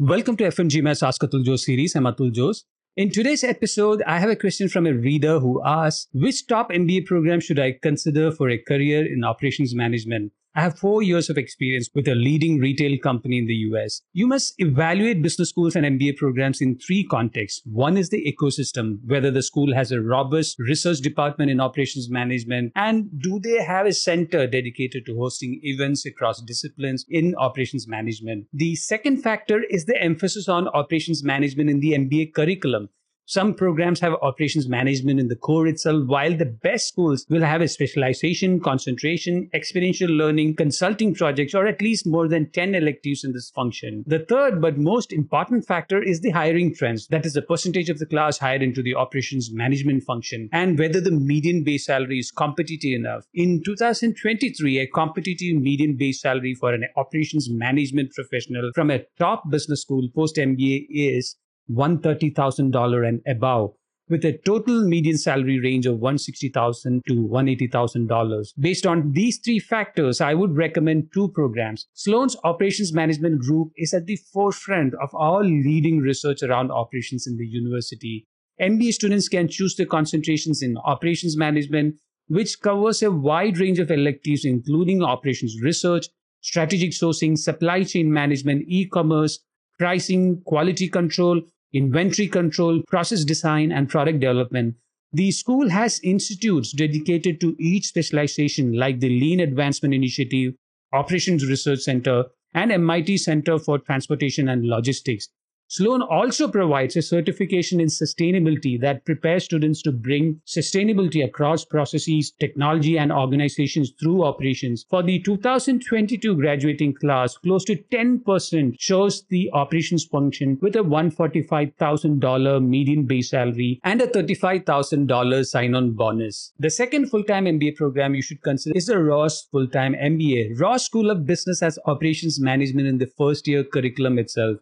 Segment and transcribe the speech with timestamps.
[0.00, 1.96] Welcome to F1GMAT's Ask Atul Jose series.
[1.96, 2.62] I'm Atul Jose.
[2.96, 7.04] In today's episode, I have a question from a reader who asks, which top MBA
[7.04, 10.30] program should I consider for a career in operations management?
[10.54, 14.02] I have four years of experience with a leading retail company in the US.
[14.12, 17.62] You must evaluate business schools and MBA programs in three contexts.
[17.64, 22.72] One is the ecosystem, whether the school has a robust research department in operations management,
[22.74, 28.46] and do they have a center dedicated to hosting events across disciplines in operations management.
[28.52, 32.88] The second factor is the emphasis on operations management in the MBA curriculum.
[33.30, 37.60] Some programs have operations management in the core itself, while the best schools will have
[37.60, 43.34] a specialization, concentration, experiential learning, consulting projects, or at least more than 10 electives in
[43.34, 44.02] this function.
[44.06, 47.06] The third but most important factor is the hiring trends.
[47.08, 50.98] That is the percentage of the class hired into the operations management function and whether
[50.98, 53.26] the median base salary is competitive enough.
[53.34, 59.50] In 2023, a competitive median base salary for an operations management professional from a top
[59.50, 61.36] business school post MBA is
[61.70, 63.72] $130,000 and above,
[64.08, 68.52] with a total median salary range of $160,000 to $180,000.
[68.58, 71.86] Based on these three factors, I would recommend two programs.
[71.94, 77.36] Sloan's Operations Management Group is at the forefront of all leading research around operations in
[77.36, 78.26] the university.
[78.60, 83.90] MBA students can choose their concentrations in operations management, which covers a wide range of
[83.90, 86.08] electives, including operations research,
[86.40, 89.40] strategic sourcing, supply chain management, e commerce,
[89.78, 91.40] pricing, quality control,
[91.72, 94.74] inventory control, process design, and product development.
[95.12, 100.54] The school has institutes dedicated to each specialization, like the Lean Advancement Initiative,
[100.92, 105.28] Operations Research Center, and MIT Center for Transportation and Logistics.
[105.70, 112.32] Sloan also provides a certification in sustainability that prepares students to bring sustainability across processes,
[112.40, 114.86] technology, and organizations through operations.
[114.88, 122.64] For the 2022 graduating class, close to 10% chose the operations function with a $145,000
[122.64, 126.54] median base salary and a $35,000 sign on bonus.
[126.58, 130.58] The second full time MBA program you should consider is the Ross full time MBA.
[130.58, 134.56] Ross School of Business has operations management in the first year curriculum itself.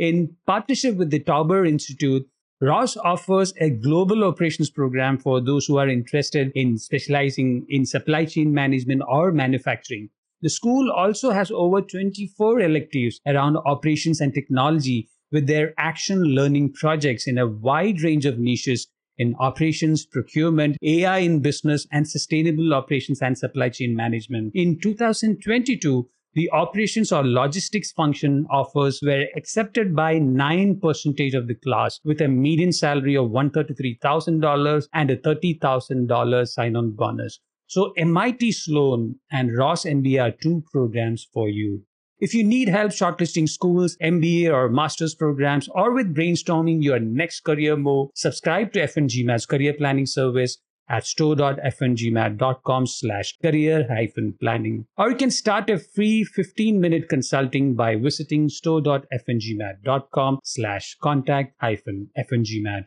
[0.00, 2.26] In partnership with the Tauber Institute,
[2.62, 8.24] Ross offers a global operations program for those who are interested in specializing in supply
[8.24, 10.08] chain management or manufacturing.
[10.40, 16.72] The school also has over 24 electives around operations and technology with their action learning
[16.72, 22.72] projects in a wide range of niches in operations, procurement, AI in business, and sustainable
[22.72, 24.52] operations and supply chain management.
[24.54, 31.98] In 2022, the operations or logistics function offers were accepted by 9% of the class
[32.04, 37.40] with a median salary of $133,000 and a $30,000 sign on bonus.
[37.66, 41.82] So MIT Sloan and Ross MBA are two programs for you.
[42.20, 47.40] If you need help shortlisting schools, MBA or master's programs, or with brainstorming your next
[47.40, 50.58] career move, subscribe to F1GMAT's career planning service
[50.90, 54.86] at store.f1gmat.com slash career hyphen planning.
[54.98, 62.10] Or you can start a free 15 minute consulting by visiting store.f1gmat.com slash contact hyphen
[62.18, 62.86] f1gmat.